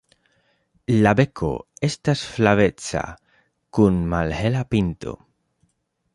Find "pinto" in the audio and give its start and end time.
4.75-5.17